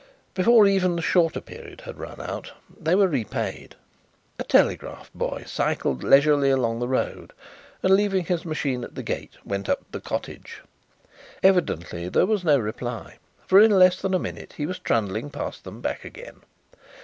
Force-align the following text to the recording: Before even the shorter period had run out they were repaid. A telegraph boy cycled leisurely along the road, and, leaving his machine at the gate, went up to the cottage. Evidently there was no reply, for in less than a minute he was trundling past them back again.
Before 0.33 0.65
even 0.65 0.95
the 0.95 1.01
shorter 1.03 1.39
period 1.41 1.81
had 1.81 1.99
run 1.99 2.19
out 2.19 2.53
they 2.75 2.95
were 2.95 3.07
repaid. 3.07 3.75
A 4.39 4.43
telegraph 4.43 5.11
boy 5.13 5.43
cycled 5.45 6.03
leisurely 6.03 6.49
along 6.49 6.79
the 6.79 6.87
road, 6.87 7.33
and, 7.83 7.93
leaving 7.95 8.25
his 8.25 8.43
machine 8.43 8.83
at 8.83 8.95
the 8.95 9.03
gate, 9.03 9.37
went 9.45 9.69
up 9.69 9.85
to 9.85 9.91
the 9.91 10.01
cottage. 10.01 10.63
Evidently 11.43 12.09
there 12.09 12.25
was 12.25 12.43
no 12.43 12.57
reply, 12.57 13.17
for 13.45 13.61
in 13.61 13.69
less 13.69 14.01
than 14.01 14.15
a 14.15 14.17
minute 14.17 14.53
he 14.57 14.65
was 14.65 14.79
trundling 14.79 15.29
past 15.29 15.63
them 15.65 15.81
back 15.81 16.03
again. 16.03 16.41